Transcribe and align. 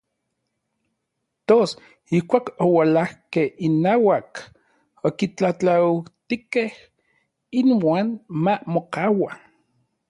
Tos 1.47 1.69
ijkuak 2.19 2.45
oualajkej 2.65 3.47
inauak, 3.67 4.31
okitlatlautijkej 5.07 6.69
inuan 7.59 8.07
ma 8.43 8.53
mokaua. 8.73 9.31